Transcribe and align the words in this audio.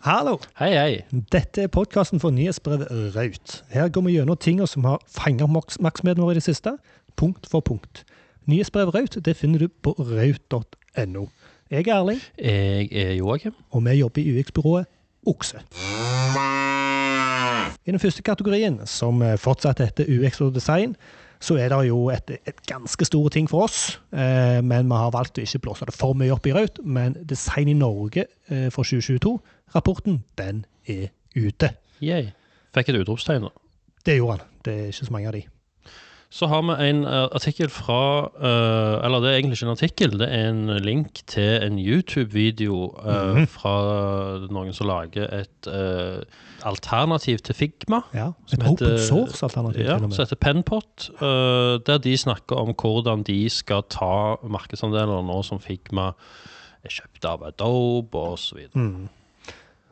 Hallo! 0.00 0.38
Hei, 0.56 0.70
hei. 0.72 1.04
Dette 1.32 1.66
er 1.66 1.68
podkasten 1.68 2.20
for 2.22 2.32
nyhetsbrevet 2.32 2.88
Raut. 3.12 3.64
Her 3.68 3.90
går 3.92 4.04
vi 4.06 4.14
gjennom 4.14 4.38
tinga 4.40 4.64
som 4.64 4.86
har 4.88 5.02
fanga 5.04 5.44
oppmerksomheten 5.44 6.22
vår 6.24 6.30
i 6.32 6.38
det 6.38 6.44
siste, 6.46 6.72
punkt 7.20 7.44
for 7.52 7.60
punkt. 7.60 8.06
Nyhetsbrevet 8.48 8.94
Raut 8.96 9.18
det 9.26 9.34
finner 9.36 9.60
du 9.60 9.68
på 9.68 9.92
raut.no. 9.98 11.26
Jeg 11.70 11.84
er 11.86 11.92
Erling, 11.98 12.22
Jeg 12.38 12.88
er 12.92 13.12
Joakim. 13.18 13.52
og 13.70 13.84
vi 13.84 13.90
jobber 14.00 14.22
i 14.22 14.40
UX-byrået 14.40 14.88
Okse. 15.26 15.60
I 17.84 17.90
den 17.90 18.00
første 18.00 18.22
kategorien, 18.22 18.80
som 18.86 19.20
fortsatt 19.36 19.84
heter 19.84 20.08
UX 20.08 20.40
og 20.40 20.54
design, 20.54 20.96
så 21.40 21.56
er 21.56 21.72
det 21.72 21.80
jo 21.88 22.08
et, 22.12 22.30
et 22.46 22.58
ganske 22.68 23.04
store 23.08 23.30
ting 23.32 23.48
for 23.50 23.64
oss. 23.64 24.00
Eh, 24.12 24.60
men 24.64 24.90
vi 24.90 24.98
har 25.00 25.12
valgt 25.14 25.40
å 25.40 25.44
ikke 25.44 25.62
blåse 25.64 25.88
det 25.88 25.96
for 25.96 26.16
mye 26.18 26.34
opp 26.34 26.46
i 26.46 26.52
Raut. 26.56 26.82
Men 26.84 27.16
Design 27.28 27.70
i 27.72 27.76
Norge 27.78 28.26
eh, 28.52 28.68
for 28.74 28.84
2022-rapporten, 28.84 30.20
den 30.38 30.64
er 30.86 31.08
ute. 31.36 31.72
Yay. 32.04 32.30
Fikk 32.76 32.92
et 32.92 33.00
utropstegn. 33.00 33.48
da. 33.48 33.54
Det 34.06 34.18
gjorde 34.18 34.38
han. 34.38 34.46
Det 34.64 34.76
er 34.76 34.92
ikke 34.92 35.08
så 35.08 35.16
mange 35.16 35.32
av 35.32 35.36
de. 35.38 35.42
Så 36.30 36.46
har 36.46 36.62
vi 36.62 36.74
en 36.86 37.00
eh, 37.04 37.26
artikkel 37.34 37.70
fra 37.74 38.30
eh, 38.38 39.04
Eller 39.04 39.22
det 39.22 39.30
er 39.30 39.38
egentlig 39.40 39.56
ikke 39.58 39.66
en 39.66 39.72
artikkel, 39.72 40.12
det 40.20 40.28
er 40.30 40.50
en 40.52 40.76
link 40.84 41.22
til 41.26 41.62
en 41.62 41.78
YouTube-video 41.78 42.94
mm 43.02 43.08
-hmm. 43.10 43.46
fra 43.46 43.74
noen 44.50 44.72
som 44.72 44.86
lager 44.86 45.26
et 45.40 45.66
uh, 45.66 46.22
alternativ 46.62 47.38
til 47.38 47.54
Figma. 47.54 48.00
Ja, 48.14 48.30
Et 48.52 48.62
open 48.62 48.98
source-alternativ 48.98 49.84
Ja, 49.84 49.98
som 49.98 50.10
heter 50.10 50.36
Penpot, 50.36 51.10
Uh, 51.20 51.80
der 51.86 51.98
de 51.98 52.16
snakker 52.16 52.56
om 52.56 52.74
hvordan 52.74 53.22
de 53.22 53.48
skal 53.48 53.82
ta 53.90 54.36
markedsandeler 54.48 55.22
nå 55.22 55.42
som 55.42 55.60
Figma 55.60 56.12
er 56.84 56.88
kjøpt 56.88 57.24
av 57.24 57.44
Adobe 57.44 58.18
osv. 58.18 58.58
Mm. 58.74 59.08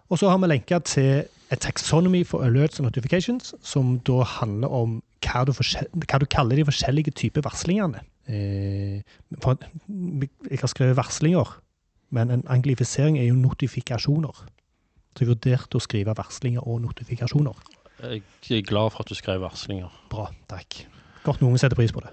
Og 0.08 0.18
så 0.18 0.28
har 0.28 0.38
vi 0.38 0.46
lenka 0.46 0.78
til 0.78 1.24
a 1.50 1.54
taxonomy 1.54 2.26
for 2.26 2.42
alerts 2.44 2.78
and 2.78 2.86
notifications, 2.86 3.54
som 3.62 3.98
da 3.98 4.22
handler 4.22 4.68
om 4.68 5.02
hva 5.24 5.44
du, 5.48 5.54
hva 5.54 6.20
du 6.20 6.26
kaller 6.30 6.60
de 6.60 6.66
forskjellige 6.68 7.14
typer 7.18 7.44
varslingene. 7.46 8.02
Eh, 8.28 9.00
for, 9.42 9.58
jeg 10.50 10.60
har 10.60 10.70
skrevet 10.70 10.98
varslinger, 10.98 11.56
men 12.14 12.30
en 12.32 12.44
anglifisering 12.52 13.18
er 13.20 13.30
jo 13.30 13.40
notifikasjoner. 13.40 14.44
Så 15.16 15.24
jeg 15.24 15.32
vurderte 15.32 15.78
å 15.78 15.82
skrive 15.82 16.14
varslinger 16.16 16.64
og 16.64 16.82
notifikasjoner. 16.84 17.56
Jeg 17.98 18.22
er 18.54 18.66
glad 18.68 18.92
for 18.94 19.02
at 19.02 19.10
du 19.10 19.18
skrev 19.18 19.42
varslinger. 19.42 19.90
Bra, 20.12 20.28
takk. 20.50 20.84
Godt 21.24 21.42
noen 21.42 21.58
setter 21.58 21.78
pris 21.78 21.92
på 21.94 22.04
det. 22.04 22.12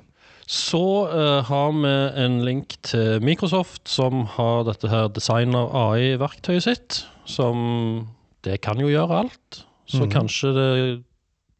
Så 0.49 0.81
uh, 1.09 1.41
har 1.45 1.71
vi 1.73 1.93
en 2.21 2.39
link 2.45 2.75
til 2.85 3.21
Microsoft, 3.25 3.87
som 3.89 4.25
har 4.35 4.65
dette 4.67 4.89
her 4.89 5.09
designer 5.13 5.69
AI-verktøyet 5.73 6.65
sitt. 6.65 6.99
Som 7.25 8.09
Det 8.45 8.59
kan 8.61 8.77
jo 8.77 8.89
gjøre 8.91 9.23
alt. 9.25 9.65
Så 9.89 10.05
mm. 10.05 10.11
kanskje 10.13 10.51
det 10.53 10.69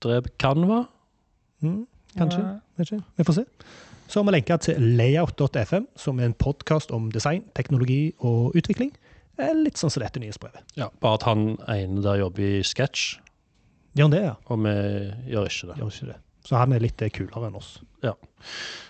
drev 0.05 0.29
Canva? 0.41 0.83
Mm, 1.63 1.85
kanskje. 2.17 2.43
Ikke. 2.79 3.01
Vi 3.17 3.23
får 3.23 3.33
se. 3.39 3.45
Så 4.07 4.19
har 4.19 4.25
vi 4.27 4.35
lenka 4.35 4.57
til 4.61 4.81
layout.fm, 4.99 5.87
som 5.95 6.19
er 6.19 6.25
en 6.29 6.33
podkast 6.37 6.91
om 6.91 7.11
design, 7.11 7.43
teknologi 7.55 8.13
og 8.19 8.53
utvikling. 8.55 8.91
Eh, 9.39 9.53
Litt 9.57 9.77
sånn 9.81 9.89
som 9.91 10.03
dette 10.03 10.19
nyhetsbrevet. 10.21 10.61
Ja. 10.77 10.89
Bare 11.01 11.19
at 11.19 11.23
han 11.27 11.57
ene 11.71 12.03
der 12.05 12.21
jobber 12.21 12.43
i 12.43 12.63
Sketch, 12.63 13.19
Gjør 13.95 14.09
han 14.09 14.11
det, 14.11 14.23
ja? 14.25 14.33
og 14.51 14.59
vi 14.59 14.71
gjør 15.31 15.45
ikke 15.47 15.67
det. 15.69 15.75
Gjør 15.79 15.91
ikke 15.93 16.07
det. 16.09 16.15
Så 16.45 16.59
han 16.61 16.75
er 16.75 16.83
litt 16.83 17.01
kulere 17.15 17.49
enn 17.49 17.57
oss. 17.57 17.79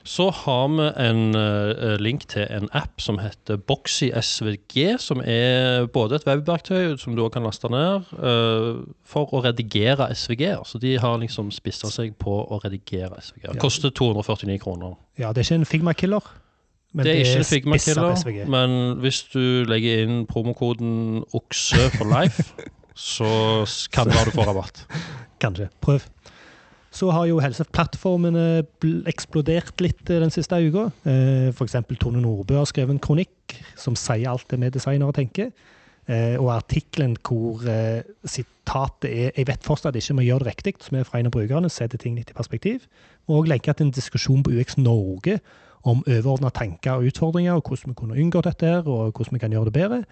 Så 0.03 0.29
har 0.29 0.67
vi 0.69 0.85
en 1.01 1.35
uh, 1.35 1.95
link 1.97 2.27
til 2.29 2.45
en 2.53 2.67
app 2.77 3.01
som 3.01 3.17
heter 3.17 3.57
Boxy 3.57 4.11
SVG, 4.13 4.99
som 5.01 5.21
er 5.25 5.87
både 5.93 6.19
et 6.19 6.27
webverktøy 6.27 6.97
som 7.01 7.15
du 7.15 7.23
også 7.23 7.37
kan 7.37 7.47
laste 7.47 7.71
ned, 7.73 8.11
uh, 8.19 8.83
for 9.07 9.33
å 9.33 9.41
redigere 9.47 10.11
SVG-er. 10.13 10.61
Så 10.67 10.81
de 10.83 10.93
har 11.01 11.17
liksom 11.23 11.49
spissa 11.55 11.89
seg 11.93 12.13
på 12.21 12.37
å 12.43 12.59
redigere 12.61 13.17
SVG-er. 13.17 13.55
Ja. 13.55 13.61
Koster 13.61 13.89
249 13.95 14.59
kroner. 14.61 14.93
Ja, 15.17 15.31
det 15.33 15.41
er 15.41 15.49
ikke 15.49 15.61
en 15.63 15.69
Figma-killer. 15.71 16.31
Men 16.95 17.07
det 17.07 17.15
er 17.15 17.23
ikke 17.23 17.41
en 17.41 17.49
Figma-killer, 17.49 18.45
men 18.51 18.77
hvis 19.03 19.25
du 19.33 19.65
legger 19.67 20.05
inn 20.05 20.21
promokoden 20.29 21.23
OKSE 21.35 21.89
for 21.97 22.07
life, 22.13 22.53
så 23.15 23.65
kan 23.91 24.07
det 24.07 24.19
være 24.19 24.31
du 24.31 24.37
får 24.37 24.51
rabatt. 24.53 24.85
Kanskje. 25.41 25.71
Prøv. 25.83 26.05
Så 26.95 27.09
har 27.11 27.27
jo 27.27 27.41
helseplattformene 27.43 28.63
eksplodert 29.11 29.81
litt 29.83 30.07
eh, 30.09 30.21
den 30.23 30.31
siste 30.31 30.61
uka. 30.63 30.87
F.eks. 31.03 31.57
For 31.57 31.67
eksempel 31.67 31.99
Tone 31.99 32.21
Nordbø 32.23 32.61
har 32.61 32.69
skrevet 32.69 32.95
en 32.95 33.03
kronikk 33.03 33.57
som 33.75 33.97
sier 33.99 34.29
alt 34.31 34.47
det 34.51 34.61
vi 34.61 34.71
designere 34.77 35.15
tenker. 35.15 35.51
Eh, 36.07 36.37
Og 36.39 36.51
artikkelen 36.53 37.17
hvor 37.25 37.65
eh, 37.67 38.03
sitatet 38.23 39.09
er 39.09 39.31
'Jeg 39.35 39.47
vet 39.47 39.63
fortsatt 39.63 39.95
ikke 39.95 40.13
om 40.13 40.19
jeg 40.19 40.27
gjør 40.27 40.39
det 40.39 40.47
riktig', 40.47 40.83
som 40.83 40.97
er 40.97 41.03
fra 41.03 41.19
en 41.19 41.25
av 41.25 41.31
brukerne, 41.31 41.69
setter 41.69 41.97
ting 41.97 42.15
litt 42.15 42.29
i 42.29 42.33
perspektiv. 42.33 42.85
Og 43.27 43.47
legger 43.47 43.73
til 43.73 43.87
en 43.87 43.91
diskusjon 43.91 44.43
på 44.43 44.51
UX 44.51 44.77
Norge 44.77 45.39
om 45.83 46.03
overordna 46.07 46.49
tanker 46.49 46.91
og 46.91 47.05
utfordringer, 47.05 47.53
og 47.53 47.63
hvordan 47.63 47.89
vi 47.89 47.93
kunne 47.93 48.21
unngå 48.21 48.41
dette, 48.41 48.65
her, 48.65 48.87
og 48.87 49.13
hvordan 49.13 49.33
vi 49.33 49.39
kan 49.39 49.51
gjøre 49.51 49.65
det 49.65 49.73
bedre. 49.73 50.03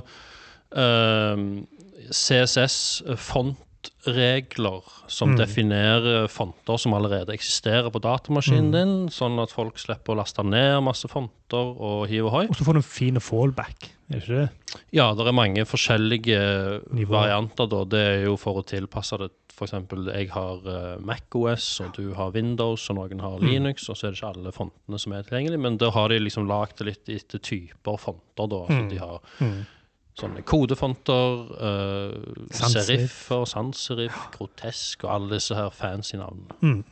CSS-fontregler 3.87 4.83
som 5.09 5.31
Mm. 5.35 5.39
definerer 5.39 6.29
fonter 6.29 6.79
som 6.79 6.93
allerede 6.95 7.33
eksisterer 7.35 7.91
på 7.91 8.01
datamaskinen 8.01 8.71
Mm. 8.71 8.73
din, 8.73 9.09
sånn 9.09 9.41
at 9.43 9.51
folk 9.51 9.77
slipper 9.79 10.15
å 10.15 10.17
laste 10.17 10.43
ned 10.45 10.83
masse 10.83 11.09
fonter 11.09 11.77
og 11.81 12.09
hiv 12.09 12.27
og 12.27 12.33
hoi. 12.33 12.45
Og 12.49 12.55
så 12.57 12.65
får 12.65 12.73
du 12.75 12.79
en 12.79 12.83
fin 12.83 13.15
fallback, 13.21 13.91
er 14.11 14.21
det 14.21 14.23
ikke 14.23 14.41
det? 14.41 14.51
Ja, 14.93 15.15
det 15.15 15.27
er 15.27 15.33
mange 15.33 15.65
forskjellige 15.65 16.83
Nivå. 16.93 17.09
varianter. 17.11 17.67
da. 17.69 17.85
Det 17.85 17.99
er 17.99 18.25
jo 18.27 18.37
for 18.37 18.63
å 18.63 18.65
tilpasse 18.67 19.19
det. 19.19 19.31
Eksempel, 19.59 20.05
jeg 20.13 20.29
har 20.29 20.59
uh, 20.67 20.99
MacOS, 21.01 21.81
og 21.81 21.95
du 21.95 22.13
har 22.13 22.31
Windows, 22.31 22.91
og 22.91 22.97
noen 22.97 23.19
har 23.21 23.39
Mm. 23.39 23.49
Linux, 23.49 23.89
og 23.89 23.97
så 23.97 24.09
er 24.09 24.11
det 24.11 24.21
ikke 24.21 24.37
alle 24.37 24.53
fontene 24.53 25.01
som 25.01 25.13
er 25.15 25.23
tilgjengelige. 25.23 25.59
Men 25.61 25.79
da 25.79 25.91
har 25.91 26.09
de 26.09 26.19
liksom 26.19 26.47
lagd 26.47 26.77
det 26.77 26.87
litt 26.87 27.09
etter 27.09 27.39
typer 27.39 27.97
fonter, 27.99 28.47
da. 28.51 28.67
Altså, 28.67 28.91
de 28.91 28.97
har 28.99 29.21
Mm. 29.41 29.67
Sånne 30.17 30.43
kodefonter, 30.49 31.43
uh, 31.61 32.47
serif. 32.49 32.87
seriffer, 32.87 33.45
sans-serif, 33.51 34.17
grotesk, 34.37 35.05
og 35.05 35.15
alle 35.15 35.37
disse 35.37 35.57
her 35.57 35.69
fancy 35.75 36.17
navnene. 36.17 36.57
Mm. 36.61 36.85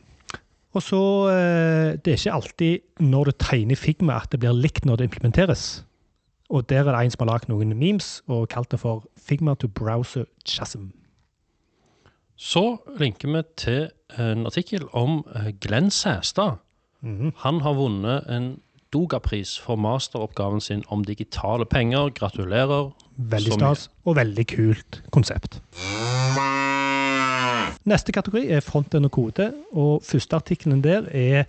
Og 0.75 0.83
så 0.83 1.01
uh, 1.31 1.95
Det 1.97 2.13
er 2.13 2.19
ikke 2.19 2.35
alltid 2.35 3.05
når 3.05 3.31
du 3.31 3.37
tegner 3.39 3.79
Figma 3.79 4.19
at 4.21 4.33
det 4.33 4.43
blir 4.43 4.57
likt 4.57 4.85
når 4.85 5.01
det 5.01 5.11
implementeres. 5.11 5.85
Og 6.51 6.69
der 6.69 6.85
er 6.85 6.93
det 6.93 7.05
en 7.05 7.15
som 7.15 7.25
har 7.25 7.33
lagd 7.33 7.49
noen 7.49 7.73
memes 7.79 8.19
og 8.29 8.51
kalt 8.53 8.71
det 8.75 8.83
for 8.83 9.07
Figma 9.17 9.55
to 9.55 9.69
browser 9.69 10.27
chasm. 10.45 10.93
Så 12.37 12.77
linker 12.99 13.31
vi 13.31 13.43
til 13.57 13.89
en 14.19 14.47
artikkel 14.47 14.85
om 14.93 15.23
eh, 15.35 15.53
Glenn 15.61 15.91
Sæstad. 15.91 16.59
Mhm. 17.01 17.33
Han 17.37 17.61
har 17.61 17.75
vunnet 17.75 18.27
en 18.29 18.61
Doga-pris 18.95 19.57
for 19.59 19.77
masteroppgaven 19.77 20.61
sin 20.63 20.85
om 20.89 21.05
digitale 21.05 21.67
penger. 21.67 22.13
Gratulerer. 22.15 22.93
Veldig 23.17 23.53
stas 23.59 23.89
og 24.05 24.17
veldig 24.17 24.47
kult 24.55 25.03
konsept. 25.15 25.61
Neste 27.85 28.15
kategori 28.17 28.47
er 28.55 28.63
fronten 28.65 29.05
og 29.05 29.13
kode, 29.13 29.51
og 29.73 30.03
første 30.07 30.39
artikkelen 30.39 30.85
der 30.85 31.09
er 31.11 31.45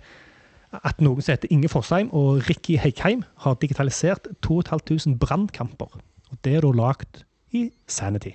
at 0.84 1.00
noen 1.00 1.22
som 1.22 1.32
heter 1.32 1.52
Inge 1.54 1.70
Fossheim 1.72 2.10
og 2.12 2.42
Ricky 2.50 2.76
Heikheim 2.82 3.22
har 3.46 3.56
digitalisert 3.62 4.28
2500 4.42 5.18
brannkamper. 5.18 5.94
Og 6.30 6.38
Det 6.44 6.56
er 6.56 6.66
da 6.66 6.72
lagd 6.74 7.22
i 7.54 7.70
Sanity. 7.86 8.34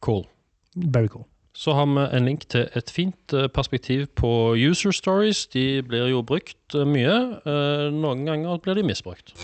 Cool. 0.00 0.26
Very 0.74 1.06
cool. 1.08 1.24
Så 1.54 1.72
har 1.72 1.86
vi 1.86 2.02
en 2.16 2.24
link 2.26 2.48
til 2.50 2.66
et 2.74 2.90
fint 2.90 3.32
eh, 3.32 3.46
perspektiv 3.46 4.08
på 4.18 4.28
user 4.58 4.90
stories. 4.90 5.46
De 5.46 5.82
blir 5.86 6.08
jo 6.10 6.22
brukt 6.26 6.74
eh, 6.74 6.82
mye. 6.82 7.14
Eh, 7.46 7.92
Noen 7.94 8.24
ganger 8.26 8.58
blir 8.58 8.74
de 8.74 8.82
misbrukt. 8.82 9.36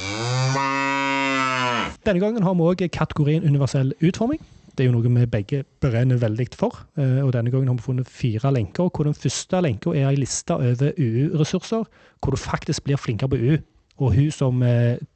Denne 2.03 2.19
gangen 2.19 2.43
har 2.43 2.59
vi 2.59 2.67
òg 2.67 2.83
kategorien 2.91 3.47
universell 3.47 3.95
utforming. 4.03 4.43
Det 4.75 4.83
er 4.83 4.91
jo 4.91 4.97
noe 4.97 5.07
vi 5.07 5.27
begge 5.31 5.63
brenner 5.83 6.19
veldig 6.19 6.49
for. 6.57 6.83
Og 6.97 7.33
denne 7.35 7.51
gangen 7.53 7.69
har 7.69 7.77
vi 7.77 7.85
funnet 7.85 8.09
fire 8.09 8.53
lenker. 8.55 8.89
hvor 8.89 9.05
Den 9.05 9.15
første 9.15 9.61
lenka 9.61 9.91
er 9.91 10.09
ei 10.09 10.17
liste 10.17 10.55
over 10.55 10.95
UU-ressurser, 10.97 11.85
hvor 12.21 12.31
du 12.31 12.41
faktisk 12.41 12.85
blir 12.85 12.97
flinkere 12.97 13.29
på 13.29 13.37
UU. 13.37 13.59
Og 13.99 14.15
hun 14.15 14.31
som 14.31 14.63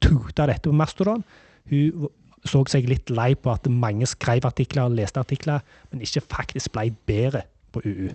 tuta 0.03 0.45
dette 0.45 0.69
på 0.69 0.75
Mastodon, 0.75 1.23
hun 1.71 2.07
så 2.45 2.61
seg 2.69 2.89
litt 2.89 3.09
lei 3.09 3.33
på 3.35 3.53
at 3.53 3.67
mange 3.71 4.07
skrev 4.09 4.45
artikler 4.47 4.85
og 4.85 4.97
leste 4.99 5.21
artikler, 5.21 5.63
men 5.91 6.03
ikke 6.05 6.23
faktisk 6.25 6.73
ble 6.75 6.91
bedre 7.09 7.45
på 7.73 7.83
UU. 7.85 8.11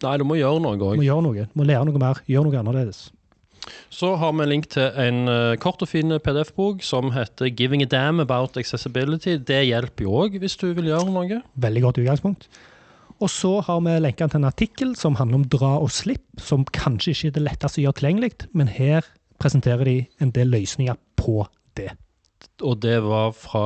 Nei, 0.00 0.16
du 0.16 0.24
må 0.24 0.36
gjøre 0.38 0.60
noe 0.64 0.76
òg. 0.76 0.96
må 0.96 1.04
gjøre 1.04 1.24
noe. 1.26 1.48
Du 1.50 1.58
må 1.60 1.66
lære 1.68 1.88
noe 1.88 2.00
mer. 2.00 2.20
Gjøre 2.28 2.48
noe 2.48 2.60
annerledes. 2.60 3.10
Så 3.92 4.14
har 4.16 4.32
vi 4.32 4.44
en 4.44 4.48
link 4.48 4.70
til 4.72 4.88
en 4.96 5.28
eh, 5.28 5.58
kort 5.60 5.82
og 5.84 5.90
fin 5.90 6.16
PDF-bok 6.24 6.80
som 6.82 7.12
heter 7.12 7.50
'Giving 7.52 7.82
a 7.82 7.86
damn 7.86 8.20
about 8.20 8.56
accessibility'. 8.56 9.44
Det 9.44 9.66
hjelper 9.66 10.04
jo 10.04 10.16
òg 10.24 10.38
hvis 10.40 10.56
du 10.56 10.72
vil 10.72 10.88
gjøre 10.88 11.12
noe. 11.12 11.42
Veldig 11.54 11.82
godt 11.82 12.00
utgangspunkt. 12.00 12.48
Og 13.20 13.28
så 13.28 13.60
har 13.60 13.80
vi 13.84 13.98
lenka 14.00 14.26
til 14.26 14.40
en 14.40 14.48
artikkel 14.48 14.96
som 14.96 15.14
handler 15.14 15.42
om 15.42 15.44
dra 15.44 15.76
og 15.78 15.90
slipp, 15.90 16.24
som 16.38 16.64
kanskje 16.64 17.12
ikke 17.12 17.26
er 17.26 17.34
det 17.36 17.42
letteste 17.42 17.80
å 17.80 17.84
gjøre 17.84 17.98
tilgjengelig, 18.00 18.32
men 18.56 18.68
her 18.68 19.04
presenterer 19.38 19.84
de 19.84 20.06
en 20.20 20.30
del 20.30 20.48
løsninger 20.48 20.96
på 21.20 21.44
det. 21.76 21.92
Og 22.60 22.76
det 22.82 22.98
var 23.02 23.32
fra 23.36 23.64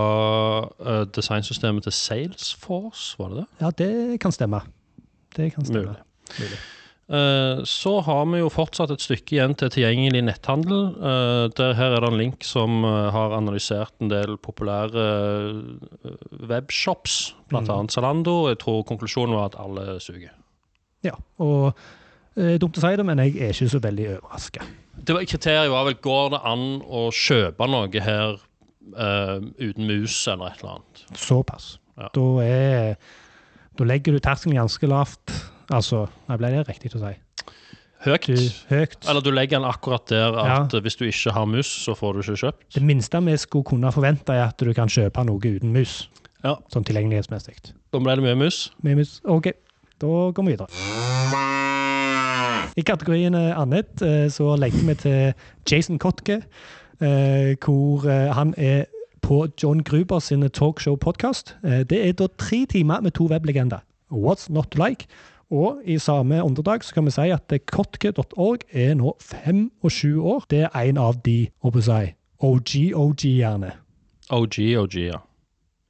uh, 0.80 1.02
designsystemet 1.14 1.86
til 1.86 1.92
Salesforce, 1.92 3.16
var 3.18 3.32
det 3.32 3.42
det? 3.42 3.46
Ja, 3.60 3.70
det 3.82 4.20
kan 4.22 4.32
stemme. 4.32 4.62
Det 5.36 5.52
kan 5.54 5.66
stemme. 5.66 5.96
Mulig. 5.96 6.38
Mulig. 6.38 6.58
Eh, 7.04 7.64
så 7.68 7.98
har 8.00 8.24
vi 8.32 8.38
jo 8.40 8.48
fortsatt 8.48 8.94
et 8.94 9.02
stykke 9.04 9.34
igjen 9.36 9.52
til 9.60 9.68
tilgjengelig 9.74 10.22
netthandel. 10.24 10.86
Eh, 10.96 11.42
der 11.52 11.74
her 11.76 11.96
er 11.96 12.00
det 12.00 12.08
en 12.08 12.16
link 12.16 12.46
som 12.48 12.80
har 12.84 13.34
analysert 13.36 13.92
en 14.00 14.08
del 14.08 14.38
populære 14.40 15.04
webshops, 16.48 17.34
blant 17.48 17.68
Mm. 17.68 17.88
Zalando. 17.88 18.48
Jeg 18.48 18.58
tror 18.58 18.82
konklusjonen 18.88 19.36
var 19.36 19.52
at 19.52 19.58
alle 19.60 20.00
suger. 20.00 20.32
Ja, 21.04 21.12
og 21.38 21.74
dumt 22.34 22.78
å 22.78 22.80
si 22.80 22.96
det, 22.96 23.04
men 23.04 23.18
jeg 23.18 23.36
er 23.36 23.52
ikke 23.52 23.68
så 23.68 23.78
veldig 23.78 24.08
overraska. 24.16 24.64
Det 24.96 25.14
var, 25.14 25.24
kriteriet 25.28 25.70
var 25.70 25.84
vel 25.84 26.00
går 26.00 26.30
det 26.30 26.40
an 26.42 26.82
å 26.88 27.10
kjøpe 27.12 27.68
noe 27.68 28.00
her 28.00 28.40
eh, 28.92 29.36
uten 29.70 29.86
mus 29.88 30.16
eller 30.28 30.52
et 30.52 30.60
eller 30.62 30.76
annet. 30.78 31.04
Såpass. 31.18 31.78
Ja. 31.98 32.08
Da, 32.14 32.24
er, 32.42 32.96
da 33.78 33.84
legger 33.86 34.16
du 34.16 34.22
terskelen 34.24 34.56
ganske 34.58 34.88
lavt. 34.90 35.32
Altså, 35.72 36.04
nei, 36.28 36.36
ble 36.40 36.50
det 36.52 36.64
riktig 36.68 36.90
å 36.98 37.00
si? 37.04 37.14
Høyt. 38.04 38.26
Du, 38.28 38.36
høyt. 38.68 38.98
Eller 39.08 39.22
du 39.24 39.30
legger 39.32 39.56
den 39.62 39.64
akkurat 39.70 40.04
der 40.10 40.34
at 40.36 40.48
Ja. 40.50 40.56
eh, 40.78 40.82
hvis 40.84 40.98
du 41.00 41.06
ikke 41.08 41.32
har 41.32 41.46
mus, 41.48 41.70
så 41.86 41.94
får 41.96 42.12
du 42.12 42.20
ikke 42.20 42.40
kjøpt. 42.42 42.66
Det 42.74 42.82
minste 42.84 43.20
vi 43.24 43.36
skulle 43.40 43.64
kunne 43.70 43.92
forvente, 43.94 44.34
er 44.34 44.50
at 44.50 44.58
du 44.60 44.74
kan 44.76 44.88
kjøpe 44.92 45.24
noe 45.24 45.40
uten 45.40 45.72
mus. 45.72 46.08
Ja. 46.44 46.58
Sånn 46.68 46.84
tilgjengelighetsmessig. 46.84 47.72
Da 47.94 47.98
ble 48.04 48.16
det 48.18 48.26
mye 48.26 48.36
mus. 48.36 48.58
Mye 48.84 48.98
mus. 48.98 49.20
OK, 49.24 49.48
da 50.02 50.12
går 50.36 50.44
vi 50.44 50.52
videre. 50.52 50.68
I 52.76 52.82
kategorien 52.82 53.34
eh, 53.38 53.54
annet 53.56 54.02
så 54.34 54.52
legger 54.58 54.82
vi 54.88 54.94
til 54.98 55.34
Jason 55.70 55.98
Kotke, 56.02 56.40
hvor 56.98 58.08
eh, 58.08 58.34
han 58.34 58.54
er 58.56 58.84
på 59.22 59.46
John 59.62 59.82
Gruber 59.82 60.18
sin 60.20 60.44
talkshow-podkast. 60.44 61.56
Det 61.62 62.08
er 62.08 62.12
da 62.12 62.26
tre 62.38 62.66
timer 62.70 63.00
med 63.00 63.10
to 63.16 63.26
weblegender. 63.26 63.80
What's 64.12 64.52
not 64.52 64.70
to 64.70 64.84
like? 64.84 65.06
Og 65.50 65.80
i 65.84 65.98
samme 65.98 66.42
åndedrag 66.42 66.84
så 66.84 66.94
kan 66.94 67.06
vi 67.06 67.12
si 67.14 67.30
at 67.32 67.52
kotke.org 67.70 68.64
er 68.72 68.94
nå 68.98 69.16
25 69.20 70.22
år. 70.22 70.44
Det 70.50 70.66
er 70.66 70.80
en 70.88 70.98
av 70.98 71.20
de, 71.24 71.48
håper 71.62 71.84
jeg, 71.86 72.14
OG-OG-erne. 72.40 73.72
OG, 74.30 74.58
OG, 74.80 74.96
ja. 75.12 75.20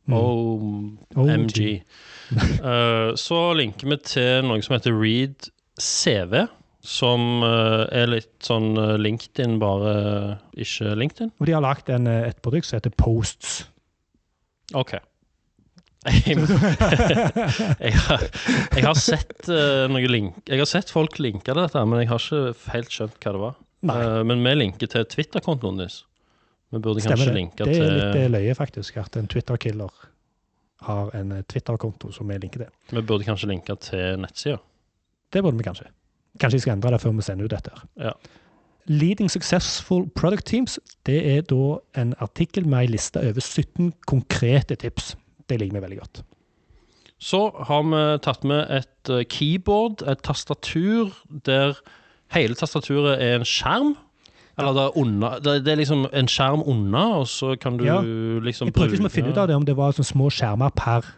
Mm. 0.07 0.99
OMG. 1.17 1.61
Eh, 2.35 3.11
så 3.21 3.39
linker 3.53 3.91
vi 3.91 3.97
til 4.09 4.47
noe 4.49 4.63
som 4.65 4.73
heter 4.75 4.95
Read 4.97 5.51
CV, 5.77 6.47
som 6.85 7.43
eh, 7.47 7.83
er 8.03 8.11
litt 8.13 8.35
sånn 8.45 8.75
eh, 8.77 8.95
LinkedIn, 9.01 9.57
bare 9.63 9.95
ikke 10.61 10.95
LinkedIn. 11.01 11.33
Og 11.41 11.49
de 11.49 11.57
har 11.57 11.65
lagd 11.65 11.91
eh, 11.91 12.21
et 12.29 12.41
produkt 12.45 12.69
som 12.69 12.79
heter 12.79 12.93
Posts. 13.01 13.57
OK. 14.77 14.95
jeg, 16.05 16.37
jeg, 17.87 17.93
har, 17.97 18.25
jeg 18.77 18.85
har 18.85 18.99
sett 19.01 19.47
eh, 19.49 19.87
noe 19.89 20.09
link 20.11 20.51
Jeg 20.51 20.61
har 20.61 20.69
sett 20.69 20.93
folk 20.93 21.17
linke 21.17 21.49
til 21.49 21.57
dette, 21.57 21.85
men 21.89 22.03
jeg 22.03 22.11
har 22.11 22.21
ikke 22.21 22.73
helt 22.75 22.93
skjønt 22.93 23.17
hva 23.25 23.33
det 23.33 23.45
var. 23.47 23.55
Nei, 23.85 24.01
Eh, 24.01 24.23
men 24.25 24.45
vi 24.45 24.55
linker 24.57 24.91
til 24.91 25.05
Twitter-kontoen 25.05 25.81
deres. 25.81 26.03
Vi 26.73 26.81
burde 26.83 27.03
stemmer 27.05 27.21
kanskje 27.21 27.33
det. 27.33 27.39
linke 27.39 27.67
Det 27.69 27.77
er 27.77 27.93
litt 27.93 28.15
til 28.17 28.23
eh, 28.25 28.33
løye, 28.33 28.55
faktisk, 28.59 28.97
at 29.03 29.19
en 29.21 29.29
Twitter-killer 29.31 30.07
har 30.89 31.13
en 31.17 31.35
eh, 31.37 31.45
Twitter-konto 31.49 32.13
som 32.13 32.31
vi 32.33 32.39
linker 32.41 32.65
til. 32.65 32.73
Vi 32.93 33.03
burde 33.03 33.29
kanskje 33.29 33.51
linke 33.51 33.77
til 33.85 34.21
nettsida. 34.23 34.59
Det 35.33 35.43
burde 35.45 35.61
vi 35.61 35.67
kanskje. 35.67 35.91
Kanskje 36.41 36.59
jeg 36.59 36.65
skal 36.67 36.77
endre 36.77 36.91
det 36.95 37.01
før 37.03 37.13
vi 37.17 37.23
sender 37.27 37.45
ut 37.49 37.55
dette. 37.55 37.71
her. 37.75 38.09
Ja. 38.09 38.13
Leading 38.87 39.31
Successful 39.31 40.09
Product 40.15 40.45
Teams 40.45 40.79
det 41.07 41.21
er 41.37 41.43
da 41.49 41.79
en 42.01 42.15
artikkel 42.21 42.67
med 42.69 42.79
ei 42.85 42.87
liste 42.93 43.17
over 43.23 43.41
17 43.41 43.93
konkrete 44.07 44.77
tips. 44.77 45.15
Det 45.49 45.57
liker 45.61 45.79
vi 45.79 45.85
veldig 45.87 45.99
godt. 46.03 46.23
Så 47.21 47.47
har 47.69 47.83
vi 47.89 48.03
tatt 48.27 48.45
med 48.45 48.67
et 48.75 49.09
eh, 49.15 49.23
keyboard, 49.25 50.03
et 50.09 50.21
tastatur, 50.27 51.15
der 51.47 51.79
hele 52.35 52.55
tastaturet 52.59 53.23
er 53.23 53.39
en 53.39 53.47
skjerm. 53.49 53.95
Eller 54.59 54.73
det 54.77 54.83
er, 54.85 54.99
under, 55.01 55.39
det 55.41 55.69
er 55.73 55.81
liksom 55.81 56.05
en 56.13 56.29
skjerm 56.31 56.61
unna, 56.69 57.07
og 57.23 57.27
så 57.31 57.57
kan 57.59 57.79
du 57.79 57.85
Ja. 57.89 58.01
liksom 58.45 58.69
Jeg 58.69 58.75
prøvde 58.75 58.91
liksom 58.93 59.07
å 59.09 59.15
finne 59.15 59.33
ut 59.33 59.39
av 59.41 59.49
det 59.49 59.57
om 59.57 59.65
det 59.65 59.77
var 59.77 59.93
små 59.97 60.29
skjermer 60.31 60.71
per 60.77 61.09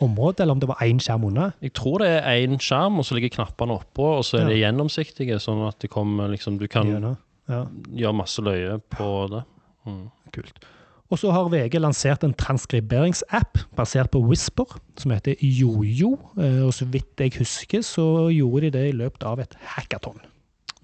område, 0.00 0.42
eller 0.42 0.54
om 0.56 0.60
det 0.62 0.68
var 0.70 0.82
én 0.84 1.00
skjerm 1.02 1.24
unna. 1.28 1.50
Jeg 1.64 1.72
tror 1.74 1.98
det 2.04 2.10
er 2.20 2.46
én 2.46 2.58
skjerm, 2.62 2.98
og 3.00 3.04
så 3.06 3.16
ligger 3.16 3.32
knappene 3.38 3.78
oppå, 3.80 4.08
og 4.18 4.24
så 4.24 4.40
er 4.42 4.48
de 4.52 4.60
gjennomsiktige, 4.60 5.38
sånn 5.42 5.64
at 5.68 5.78
det 5.82 5.90
kommer 5.90 6.30
liksom 6.32 6.58
Du 6.58 6.66
kan. 6.70 7.16
Ja, 7.48 7.62
gjøre 7.96 8.14
masse 8.14 8.42
løye 8.44 8.78
på 8.92 9.06
det. 9.32 9.44
Mm. 9.88 10.10
kult. 10.32 10.64
Og 11.08 11.16
så 11.16 11.30
har 11.32 11.48
VG 11.48 11.78
lansert 11.80 12.24
en 12.26 12.34
transkriberingsapp 12.36 13.56
basert 13.78 14.10
på 14.12 14.20
Whisper, 14.20 14.74
som 15.00 15.14
heter 15.14 15.38
Jojo. 15.40 16.18
Eh, 16.36 16.60
Og 16.66 16.74
så 16.76 16.84
vidt 16.84 17.16
jeg 17.16 17.32
husker, 17.38 17.80
så 17.80 18.28
gjorde 18.28 18.66
de 18.66 18.70
det 18.76 18.88
i 18.90 18.96
løpet 18.96 19.24
av 19.24 19.40
et 19.40 19.56
hackathon. 19.76 20.20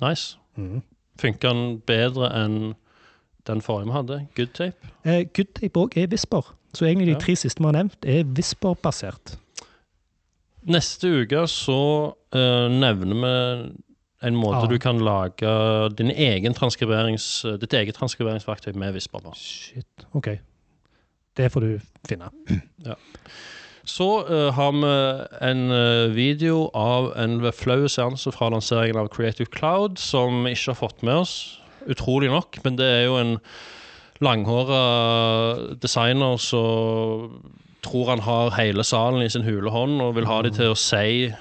Nice. 0.00 0.38
Mm. 0.56 0.80
Funker 1.20 1.52
den 1.52 1.80
bedre 1.86 2.30
enn 2.40 2.74
den 3.46 3.60
forrige 3.62 3.86
vi 3.90 3.92
hadde? 3.92 4.26
Good 4.36 4.52
tape? 4.54 4.92
Eh, 5.04 5.24
Goodtape 5.36 5.80
òg 5.80 5.96
er 5.96 6.06
Whisper, 6.12 6.54
så 6.74 6.84
egentlig 6.86 7.06
de 7.06 7.12
Ja. 7.12 7.18
tre 7.18 7.36
siste 7.36 7.60
vi 7.60 7.64
har 7.66 7.72
nevnt, 7.72 8.04
er 8.04 8.24
Whisper-basert. 8.24 9.38
Neste 10.64 11.10
uke 11.22 11.46
så 11.46 12.14
eh, 12.32 12.68
nevner 12.72 13.14
vi 13.20 13.72
en 14.24 14.36
måte 14.36 14.64
Ja. 14.64 14.66
du 14.66 14.78
kan 14.78 14.98
lage 14.98 15.94
din 15.98 16.10
egen 16.10 16.54
transkriberings, 16.54 17.44
ditt 17.60 17.72
eget 17.74 17.94
transkriberingsverktøy 17.94 18.72
med 18.74 18.92
Whisper. 18.92 19.20
på. 19.20 19.32
Shit, 19.36 20.06
OK. 20.14 20.28
Det 21.36 21.50
får 21.52 21.60
du 21.60 21.80
finne. 22.08 22.30
Så 23.84 24.24
uh, 24.30 24.50
har 24.54 24.72
vi 24.72 25.48
en 25.50 25.70
uh, 25.70 26.14
video 26.14 26.70
av 26.74 27.12
en 27.20 27.52
flau 27.52 27.88
seanse 27.88 28.32
fra 28.32 28.48
lanseringen 28.48 28.96
av 28.96 29.08
Creative 29.08 29.46
Cloud 29.52 29.98
som 29.98 30.44
vi 30.44 30.54
ikke 30.54 30.70
har 30.72 30.78
fått 30.78 31.02
med 31.02 31.14
oss, 31.14 31.60
utrolig 31.90 32.30
nok. 32.32 32.58
Men 32.64 32.78
det 32.78 32.86
er 32.86 33.02
jo 33.08 33.18
en 33.20 33.36
langhåra 34.24 34.82
designer 35.82 36.38
som 36.40 37.40
tror 37.84 38.14
han 38.14 38.22
har 38.24 38.54
hele 38.56 38.84
salen 38.86 39.24
i 39.24 39.28
sin 39.28 39.44
hule 39.44 39.70
hånd 39.70 40.00
og 40.00 40.14
vil 40.16 40.28
ha 40.28 40.40
de 40.46 40.54
til 40.54 40.72
å 40.72 40.78
si 40.78 41.28
en 41.28 41.34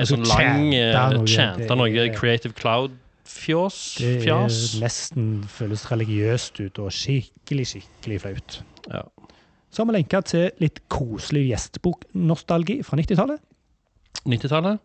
Altså, 0.00 0.16
sånn 0.16 0.28
lang 0.30 0.70
chante 0.72 1.16
noe, 1.18 1.28
chante 1.28 1.76
noe 1.76 2.04
Creative 2.14 2.54
Cloud-fjås. 2.56 3.80
Det 4.00 4.30
er 4.30 4.46
nesten 4.80 5.26
føles 5.50 5.84
religiøst 5.90 6.62
ut 6.62 6.80
og 6.80 6.94
skikkelig, 6.94 7.66
skikkelig 7.74 8.20
flaut. 8.22 8.60
Ja. 8.86 9.02
Så 9.70 9.82
har 9.82 9.90
vi 9.90 9.98
lenka 9.98 10.22
til 10.26 10.48
litt 10.62 10.80
koselig 10.90 11.50
gjesteboknostalgi 11.50 12.80
fra 12.86 12.98
90-tallet. 12.98 13.42
90-tallet. 14.24 14.80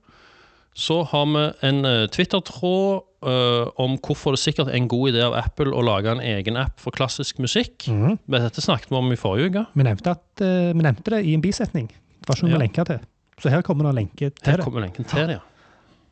Så 0.75 0.97
har 1.07 1.25
vi 1.31 1.41
en 1.69 1.85
eh, 1.87 2.05
Twitter-tråd 2.11 3.03
uh, 3.25 3.69
om 3.79 3.95
hvorfor 4.03 4.35
det 4.35 4.41
sikkert 4.41 4.67
er 4.67 4.75
en 4.75 4.89
god 4.91 5.13
idé 5.13 5.21
av 5.23 5.35
Apple 5.39 5.71
å 5.71 5.83
lage 5.85 6.11
en 6.11 6.19
egen 6.19 6.57
app 6.59 6.81
for 6.83 6.91
klassisk 6.95 7.39
musikk. 7.39 7.87
Men 7.87 8.43
Dette 8.43 8.61
snakket 8.63 8.91
vi 8.91 8.97
om 8.99 9.07
i 9.15 9.19
forrige 9.19 9.53
uke. 9.53 9.63
Vi, 9.73 9.85
nevnte 9.87 10.11
at, 10.17 10.25
uh, 10.43 10.73
vi 10.75 10.83
nevnte 10.83 11.15
det 11.15 11.21
i 11.25 11.33
en 11.37 11.43
bisetning. 11.43 11.87
Det 12.19 12.27
var 12.27 12.35
ikke 12.35 12.49
noe 12.49 12.51
Ja. 12.51 12.59
vi 12.59 12.65
lenka 12.65 12.85
til. 12.91 12.99
Så 13.39 13.49
her 13.51 13.63
kommer 13.67 13.87
det 13.87 13.93
en 13.93 13.99
lenke 14.03 14.29
til 14.31 14.51
Her 14.51 14.57
det. 14.59 14.65
kommer 14.67 14.83
lenken 14.83 15.07
til 15.07 15.27
det. 15.27 15.39
ja. 15.39 15.39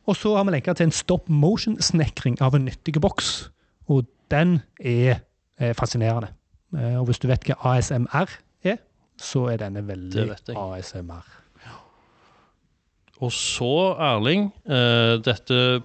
Og 0.06 0.16
så 0.16 0.34
har 0.36 0.44
vi 0.44 0.56
lenka 0.56 0.74
til 0.76 0.84
en 0.88 0.92
stop 0.92 1.28
motion-snekring 1.28 2.40
av 2.44 2.54
en 2.56 2.64
nyttig 2.64 3.00
boks. 3.00 3.50
Og 3.88 4.04
den 4.30 4.62
er 4.80 5.20
er 5.58 5.72
fascinerende. 5.72 6.28
Og 6.74 7.04
hvis 7.06 7.18
du 7.22 7.28
vet 7.28 7.44
hva 7.46 7.54
ASMR 7.76 8.26
er, 8.64 8.80
så 9.20 9.44
er 9.52 9.56
denne 9.62 9.84
veldig. 9.86 10.24
ASMR. 10.50 11.43
Og 13.22 13.30
så, 13.32 13.94
Erling, 14.02 14.48
eh, 14.66 15.16
dette 15.22 15.80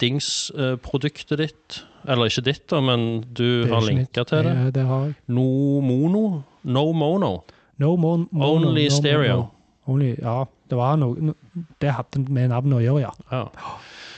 podkast-lydingsproduktet 0.00 1.38
ditt 1.40 1.80
Eller 2.08 2.24
ikke 2.30 2.42
ditt, 2.46 2.62
da, 2.72 2.80
men 2.80 3.20
du 3.36 3.66
har 3.68 3.80
linka 3.84 4.24
til 4.24 4.46
det. 4.46 4.54
Det 4.74 4.84
har 4.88 5.02
jeg. 5.10 5.14
No 5.28 5.80
mono? 5.84 6.22
No 6.64 6.86
mono. 6.96 7.32
No 7.80 7.94
mon, 7.96 8.26
mono, 8.32 8.68
Only 8.68 8.86
no 8.88 8.94
stereo. 8.94 9.36
mono. 9.36 9.50
Only, 9.86 10.14
ja, 10.22 10.44
det 10.70 10.76
var 10.78 10.96
noe 10.96 11.14
no- 11.20 11.34
Det 11.80 11.90
hadde 11.92 12.24
med 12.32 12.48
navnet 12.52 12.78
å 12.78 12.80
gjøre, 12.80 13.00
ja. 13.04 13.10
Ja. 13.32 13.44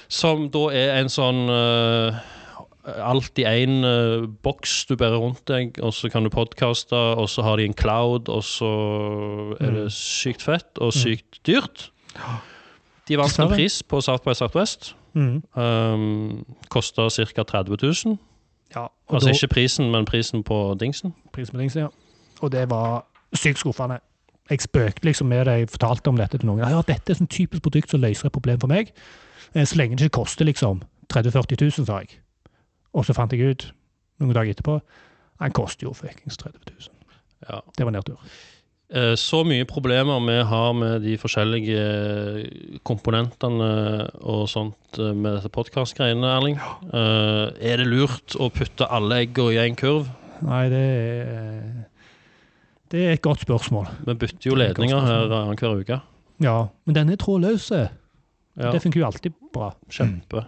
Som 0.08 0.48
da 0.52 0.66
er 0.70 1.00
en 1.00 1.08
sånn 1.10 1.48
uh, 1.50 2.12
Alt 2.84 3.38
i 3.38 3.44
én 3.46 3.84
boks 4.42 4.86
du 4.88 4.96
bærer 4.96 5.16
rundt 5.22 5.44
deg, 5.46 5.78
og 5.82 5.92
så 5.94 6.08
kan 6.10 6.24
du 6.24 6.30
podkaste, 6.34 6.92
og 6.96 7.28
så 7.30 7.42
har 7.46 7.56
de 7.56 7.64
en 7.68 7.74
cloud, 7.78 8.28
og 8.28 8.42
så 8.42 8.70
er 9.60 9.70
det 9.70 9.84
Mm. 9.84 9.90
sykt 9.90 10.42
fett 10.42 10.78
og 10.78 10.92
sykt 10.92 11.38
dyrt. 11.46 11.90
De 13.08 13.16
vant 13.18 13.38
en 13.38 13.48
pris 13.48 13.82
på 13.82 14.00
South 14.00 14.24
by 14.24 14.34
Southwest. 14.34 14.94
Mm. 15.14 15.42
Um, 15.56 16.44
Kosta 16.70 17.08
ca. 17.10 17.42
30 17.42 17.76
000. 18.06 18.18
Ja, 18.74 18.86
Altså 19.12 19.28
da, 19.28 19.32
ikke 19.34 19.48
prisen, 19.54 19.90
men 19.90 20.04
prisen 20.04 20.42
på 20.42 20.74
dingsen. 20.80 21.14
prismelding, 21.32 21.70
ja. 21.76 21.88
Og 22.40 22.52
det 22.52 22.70
var 22.70 23.04
sykt 23.34 23.58
skuffende. 23.58 23.98
Jeg 24.50 24.60
spøkte 24.60 25.04
liksom 25.04 25.26
med 25.28 25.44
det, 25.44 25.52
jeg 25.58 25.68
fortalte 25.70 26.08
om 26.08 26.16
dette 26.16 26.38
til 26.38 26.46
noen. 26.46 26.58
Ja, 26.58 26.82
dette 26.82 27.12
er 27.12 27.14
sånn 27.14 27.28
typisk 27.28 27.62
produkt 27.62 27.90
som 27.90 28.00
løser 28.00 28.26
et 28.26 28.32
problem 28.32 28.58
for 28.60 28.66
meg. 28.68 28.90
Eh, 29.54 29.64
Så 29.64 29.76
lenge 29.76 29.96
det 29.96 30.00
ikke 30.10 30.18
koster 30.24 30.44
liksom 30.44 30.82
30 31.08 31.30
000-40 31.30 31.78
000, 31.78 31.86
sa 31.86 31.98
jeg. 31.98 32.08
Og 32.94 33.04
så 33.08 33.14
fant 33.16 33.32
jeg 33.32 33.54
ut 33.54 33.68
noen 34.20 34.34
dager 34.36 34.52
etterpå 34.54 34.80
han 35.42 35.50
koster 35.56 35.88
jo 35.88 35.92
fuckings 35.96 36.36
30 36.38 36.60
000. 36.70 36.90
Ja. 37.48 37.60
Det 37.76 37.84
var 37.88 37.94
nedtur. 37.96 38.18
Eh, 38.94 39.14
Så 39.18 39.40
mye 39.48 39.64
problemer 39.66 40.20
vi 40.22 40.36
har 40.46 40.72
med 40.76 41.02
de 41.02 41.16
forskjellige 41.18 42.78
komponentene 42.86 43.70
og 44.22 44.44
sånt 44.52 45.00
eh, 45.00 45.10
med 45.16 45.38
dette 45.38 45.50
podkast-greiene, 45.50 46.28
Erling. 46.36 46.58
Ja. 46.60 46.98
Er 47.58 47.80
det 47.82 47.88
lurt 47.88 48.36
å 48.38 48.50
putte 48.54 48.86
alle 48.86 49.22
eggene 49.24 49.56
i 49.56 49.60
én 49.64 49.78
kurv? 49.78 50.06
Nei, 50.42 50.64
det 50.72 50.84
er 50.84 51.88
Det 52.92 53.02
er 53.08 53.12
et 53.16 53.22
godt 53.24 53.40
spørsmål. 53.46 53.86
Vi 54.04 54.14
bytter 54.20 54.50
jo 54.50 54.54
er 54.54 54.62
ledninger 54.66 55.00
her 55.00 55.30
annenhver 55.32 55.80
uke. 55.80 56.00
Ja, 56.44 56.56
men 56.84 56.94
denne 56.94 57.14
er 57.16 57.20
trådløs. 57.22 57.70
Ja, 57.72 58.70
Det 58.72 58.82
funker 58.84 59.00
jo 59.00 59.06
alltid 59.06 59.32
bra. 59.54 59.72
kjempe. 59.88 60.44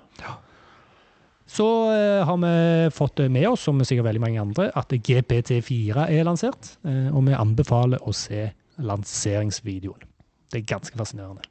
Så 1.46 1.92
eh, 1.92 2.24
har 2.24 2.36
vi 2.40 2.90
fått 2.90 3.18
med 3.30 3.48
oss, 3.48 3.66
som 3.66 3.82
sikkert 3.84 4.08
veldig 4.08 4.22
mange 4.22 4.40
andre, 4.40 4.70
at 4.74 4.92
GPT4 4.92 6.06
er 6.08 6.24
lansert. 6.24 6.76
eh, 6.88 7.10
og 7.14 7.26
vi 7.28 7.36
anbefaler 7.36 8.00
å 8.02 8.14
se 8.16 8.46
lanseringsvideoen. 8.80 10.06
Det 10.50 10.62
er 10.62 10.70
ganske 10.70 10.96
fascinerende. 10.98 11.44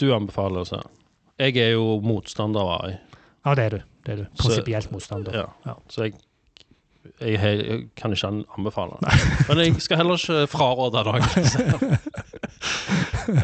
Du 0.00 0.08
anbefaler 0.14 0.62
å 0.62 0.68
se. 0.68 0.80
Jeg 1.40 1.56
er 1.60 1.74
jo 1.76 1.98
motstander 2.04 2.60
av 2.64 2.86
AI. 2.86 2.96
Ja, 3.46 3.54
det 3.54 3.64
er 3.64 3.76
du. 3.76 3.82
Det 4.06 4.12
er 4.12 4.22
du. 4.22 4.24
Prinsipielt 4.40 4.90
motstander. 4.92 5.36
Ja. 5.36 5.46
Ja. 5.66 5.74
Så 5.92 6.06
jeg, 6.06 6.16
jeg, 7.20 7.38
jeg 7.40 7.82
kan 7.98 8.12
ikke 8.14 8.30
anbefale 8.56 8.98
det. 9.02 9.12
Men 9.48 9.62
jeg 9.64 9.82
skal 9.84 10.00
heller 10.00 10.20
ikke 10.20 10.46
fraråde 10.50 11.04
det. 11.06 11.16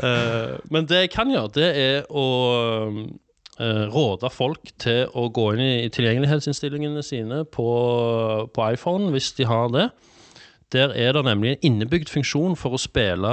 uh, 0.03 0.57
Men 0.73 0.89
det 0.89 1.05
jeg 1.05 1.13
kan 1.15 1.31
gjøre, 1.33 1.53
det 1.57 1.69
er 1.83 2.09
å 2.09 2.27
eh, 2.57 3.03
råde 3.61 4.31
folk 4.33 4.71
til 4.81 5.11
å 5.13 5.27
gå 5.29 5.43
inn 5.53 5.61
i 5.61 5.91
tilgjengelighetsinnstillingene 5.93 7.03
sine 7.05 7.43
på, 7.45 7.67
på 8.49 8.69
iPhone, 8.73 9.11
hvis 9.13 9.35
de 9.37 9.45
har 9.47 9.69
det. 9.75 9.91
Der 10.73 10.95
er 10.97 11.13
det 11.13 11.25
nemlig 11.27 11.51
en 11.51 11.67
innebygd 11.69 12.09
funksjon 12.09 12.57
for 12.57 12.73
å 12.73 12.81
spille 12.81 13.33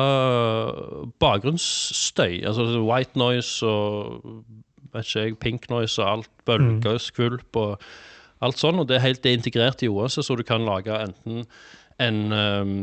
bakgrunnsstøy. 1.24 2.42
Altså 2.44 2.84
white 2.84 3.20
noise 3.20 3.64
og 3.64 4.44
vet 4.94 5.08
ikke 5.08 5.24
jeg, 5.24 5.38
pink 5.40 5.70
noise 5.72 6.02
og 6.02 6.10
alt. 6.12 6.32
Bølger, 6.50 7.00
skvulp 7.00 7.60
og 7.60 7.86
alt 8.44 8.60
sånn. 8.60 8.82
Og 8.82 8.90
det 8.90 8.98
er 8.98 9.06
helt 9.08 9.24
det 9.24 9.32
er 9.32 9.40
integrert 9.40 9.84
i 9.86 9.92
OS, 9.92 10.20
så 10.26 10.36
du 10.36 10.44
kan 10.48 10.68
lage 10.68 10.96
enten 11.00 11.46
en, 12.00 12.20
um, 12.32 12.74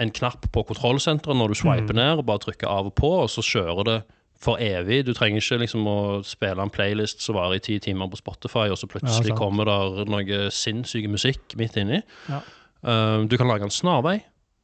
en 0.00 0.14
knapp 0.16 0.48
på 0.54 0.64
kontrollsenteret 0.72 1.38
når 1.38 1.52
du 1.52 1.60
swiper 1.62 1.96
ned, 1.96 2.18
og 2.18 2.26
bare 2.30 2.44
trykker 2.46 2.70
av 2.70 2.90
og 2.90 2.96
på, 2.98 3.12
og 3.24 3.30
så 3.30 3.44
kjører 3.46 3.86
det 3.86 4.00
for 4.40 4.60
evig. 4.62 5.02
Du 5.06 5.12
trenger 5.16 5.42
ikke 5.42 5.60
liksom 5.64 5.86
å 5.88 5.98
spille 6.26 6.64
en 6.64 6.72
playlist 6.72 7.20
som 7.24 7.36
varer 7.36 7.58
i 7.58 7.64
ti 7.64 7.76
timer 7.82 8.08
på 8.10 8.20
Spotify, 8.20 8.70
og 8.72 8.78
så 8.80 8.88
plutselig 8.90 9.34
ja, 9.34 9.38
kommer 9.38 9.68
der 9.68 10.08
noe 10.08 10.46
sinnssyk 10.54 11.10
musikk 11.12 11.56
midt 11.60 11.76
inni. 11.80 12.00
Ja. 12.30 12.40
Um, 12.80 13.28
du 13.28 13.36
kan 13.36 13.50
lage 13.50 13.68
en 13.68 13.74
snarvei. 13.74 14.16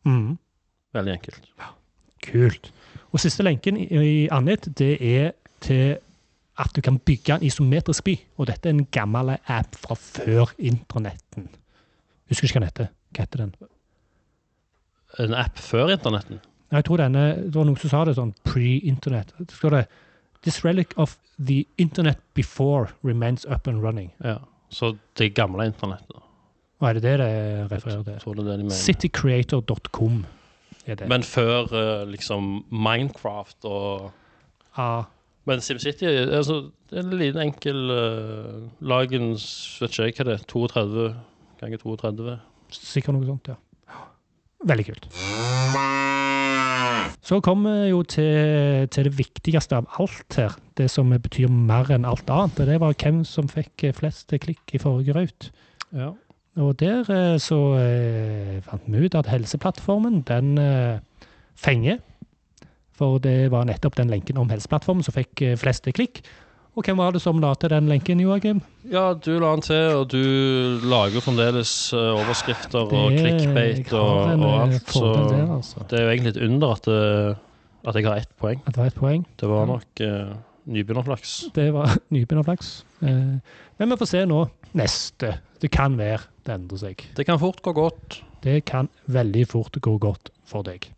Mm. 0.09 0.39
Veldig 0.97 1.13
enkelt. 1.19 1.51
Kult. 2.25 2.73
Og 3.13 3.21
siste 3.21 3.45
lenken 3.45 3.77
i 3.77 3.87
i 4.01 4.17
Annit, 4.33 4.71
det 4.79 4.97
er 5.01 5.33
til 5.61 5.99
at 6.57 6.73
du 6.77 6.81
kan 6.81 6.99
bygge 6.99 7.37
en 7.37 7.45
isometrisk 7.45 8.05
by. 8.05 8.17
Og 8.41 8.49
dette 8.49 8.69
er 8.69 8.75
en 8.75 8.89
gammel 8.93 9.37
app 9.37 9.77
fra 9.77 9.97
før 10.01 10.53
intronetten. 10.59 11.51
Husker 12.31 12.49
ikke 12.49 12.59
hva 12.59 12.65
den 12.65 12.71
heter. 12.73 12.93
Hva 13.13 13.27
heter 13.27 13.43
den? 13.45 13.55
En 15.21 15.37
app 15.37 15.61
før 15.61 15.93
internetten. 15.93 16.41
Jeg 16.73 16.85
tror 16.85 16.99
denne, 16.99 17.25
Det 17.47 17.55
var 17.55 17.65
noen 17.69 17.79
som 17.79 17.91
sa 17.93 18.05
det 18.05 18.17
sånn 18.19 18.35
pre-internett. 18.45 19.33
Det 19.39 19.55
står 19.55 19.71
det 19.77 19.87
This 20.43 20.65
relic 20.65 20.93
of 20.97 21.17
the 21.39 21.65
internet 21.79 22.19
before 22.35 22.89
remains 23.03 23.45
up 23.47 23.67
and 23.67 23.83
running. 23.83 24.13
Ja. 24.25 24.39
Så 24.71 24.97
det 25.19 25.35
gamle 25.35 25.67
internettet. 25.67 26.23
Hva 26.79 26.91
er 26.91 26.99
det 26.99 27.03
det 27.03 27.17
det 27.23 27.33
refererer 27.71 28.05
til? 28.05 28.19
Så 28.21 28.35
det 28.37 28.47
det. 28.61 28.73
Citycreator.com 28.77 30.25
er 30.87 30.95
det. 31.01 31.09
Men 31.09 31.23
før 31.23 31.73
eh, 31.73 32.07
liksom 32.11 32.65
Minecraft 32.71 33.65
og 33.65 34.11
ah, 34.77 35.05
Men 35.47 35.61
SimCity 35.61 36.05
altså, 36.05 36.71
det 36.91 36.99
er 36.99 37.05
en 37.05 37.19
liten 37.19 37.41
enkel 37.41 37.91
uh, 37.91 38.67
lagens 38.81 39.47
Vet 39.81 39.95
ikke 39.95 40.09
jeg 40.09 40.17
hva 40.19 40.27
det 40.31 40.35
er. 40.41 40.47
32 40.51 41.07
ganger 41.61 41.79
32. 41.83 42.37
sikkert 42.71 43.17
noe 43.17 43.31
sånt, 43.31 43.55
ja. 43.55 43.57
Veldig 44.67 44.91
kult. 44.91 45.09
Så 47.27 47.41
kommer 47.43 47.81
vi 47.83 47.89
jo 47.91 48.05
til, 48.07 48.87
til 48.95 49.09
det 49.09 49.17
viktigste 49.19 49.81
av 49.81 49.89
alt 49.99 50.37
her. 50.39 50.53
Det 50.79 50.87
som 50.93 51.11
betyr 51.11 51.51
mer 51.51 51.91
enn 51.91 52.07
alt 52.07 52.29
annet. 52.31 52.61
og 52.63 52.69
Det 52.71 52.79
var 52.79 52.95
hvem 53.03 53.25
som 53.27 53.49
fikk 53.51 53.89
flest 53.99 54.31
klikk 54.45 54.77
i 54.77 54.79
forrige 54.79 55.17
raut. 55.17 55.49
Ja. 55.91 56.13
Og 56.63 56.79
der 56.81 57.09
eh, 57.13 57.39
så 57.43 57.59
eh, 57.81 58.63
fant 58.65 58.87
vi 58.87 59.03
ut 59.05 59.17
at 59.19 59.29
Helseplattformen, 59.29 60.23
den 60.29 60.55
eh, 60.59 61.03
fenger. 61.59 61.99
For 62.97 63.19
det 63.21 63.51
var 63.53 63.67
nettopp 63.69 63.99
den 63.99 64.13
lenken 64.13 64.39
om 64.41 64.49
Helseplattformen 64.49 65.05
som 65.05 65.17
fikk 65.17 65.43
eh, 65.43 65.59
flest 65.61 65.89
klikk. 65.99 66.23
Og 66.77 66.85
hvem 66.85 66.99
var 67.01 67.15
det 67.17 67.23
som 67.25 67.39
la 67.41 67.55
til 67.57 67.71
den 67.73 67.87
lenken, 67.89 68.21
Joakim? 68.21 68.59
ja, 68.93 69.15
du 69.15 69.31
la 69.41 69.53
den 69.57 69.63
til, 69.65 69.95
og 69.97 70.11
du 70.13 70.19
lager 70.85 71.23
fremdeles 71.25 71.71
eh, 71.97 72.11
overskrifter 72.21 72.83
og 72.85 73.15
Det- 73.15 73.23
clickbait 73.23 73.93
og, 73.97 74.33
en, 74.35 74.43
og 74.45 74.51
eh, 74.53 74.63
alt. 74.67 74.91
Så 74.93 75.13
der, 75.31 75.55
altså. 75.57 75.87
det 75.91 75.99
er 75.99 76.03
jo 76.05 76.11
egentlig 76.11 76.35
et 76.37 76.43
under 76.51 76.75
at, 76.75 76.85
det, 76.85 77.37
at 77.89 77.95
jeg 77.97 78.05
har 78.07 78.17
ett 78.21 78.35
poeng. 78.37 78.61
At 78.67 78.75
det 78.75 78.83
var 78.83 78.87
et 78.93 78.95
poeng. 79.01 79.25
Det 79.41 79.49
var 79.49 79.67
nok 79.71 80.03
uh, 80.05 80.35
nybegynnerflaks. 80.67 81.33
Det 81.57 81.73
var 81.73 81.97
nybegynnerflaks. 82.15 82.85
Eh, 83.03 83.39
men 83.79 83.91
vi 83.95 83.97
får 84.03 84.11
se 84.13 84.25
nå. 84.29 84.43
Neste. 84.77 85.33
Det 85.63 85.71
kan 85.73 85.97
være 85.97 86.21
det 86.47 86.55
endrer 86.59 86.79
seg. 86.85 87.07
Det 87.17 87.25
kan 87.27 87.41
fort 87.41 87.63
gå 87.65 87.73
godt. 87.73 88.21
Det 88.45 88.65
kan 88.69 88.91
veldig 89.09 89.47
fort 89.49 89.81
gå 89.81 89.97
godt 89.99 90.29
for 90.47 90.63
deg. 90.63 90.91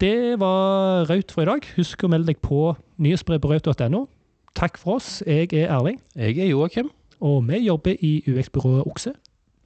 Det 0.00 0.38
var 0.40 1.04
Raut 1.10 1.30
for 1.36 1.44
i 1.44 1.50
dag. 1.50 1.68
Husk 1.76 2.06
å 2.06 2.08
melde 2.08 2.32
deg 2.32 2.40
på 2.40 2.70
nyhetsbrev 3.04 3.42
på 3.44 3.50
raut.no. 3.52 4.06
Takk 4.54 4.78
for 4.78 4.94
oss. 4.94 5.22
Jeg 5.26 5.52
er 5.54 5.68
Erling, 5.78 6.00
Jeg 6.16 6.38
er 6.38 6.46
Joakim. 6.46 6.90
og 7.20 7.48
vi 7.48 7.56
jobber 7.58 7.94
i 8.00 8.24
UX-byrået 8.28 8.84
Okse. 8.86 9.12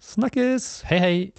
Snakkes! 0.00 0.81
Hei, 0.88 0.99
hei. 0.99 1.33